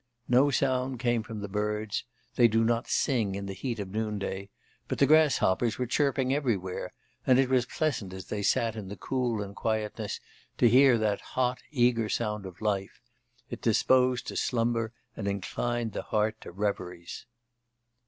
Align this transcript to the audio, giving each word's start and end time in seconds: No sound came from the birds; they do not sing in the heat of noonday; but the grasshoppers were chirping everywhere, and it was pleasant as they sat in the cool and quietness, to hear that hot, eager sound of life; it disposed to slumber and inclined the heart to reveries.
No 0.27 0.49
sound 0.49 0.99
came 0.99 1.21
from 1.21 1.41
the 1.41 1.47
birds; 1.47 2.05
they 2.35 2.47
do 2.47 2.63
not 2.63 2.87
sing 2.87 3.35
in 3.35 3.45
the 3.45 3.53
heat 3.53 3.77
of 3.79 3.89
noonday; 3.91 4.49
but 4.87 4.97
the 4.97 5.05
grasshoppers 5.05 5.77
were 5.77 5.85
chirping 5.85 6.33
everywhere, 6.33 6.91
and 7.27 7.37
it 7.37 7.49
was 7.49 7.67
pleasant 7.67 8.11
as 8.11 8.25
they 8.25 8.41
sat 8.41 8.75
in 8.75 8.87
the 8.87 8.95
cool 8.95 9.43
and 9.43 9.55
quietness, 9.55 10.19
to 10.57 10.67
hear 10.67 10.97
that 10.97 11.21
hot, 11.21 11.59
eager 11.69 12.09
sound 12.09 12.47
of 12.47 12.61
life; 12.61 12.99
it 13.51 13.61
disposed 13.61 14.25
to 14.25 14.35
slumber 14.35 14.91
and 15.15 15.27
inclined 15.27 15.91
the 15.91 16.01
heart 16.01 16.41
to 16.41 16.51
reveries. 16.51 17.27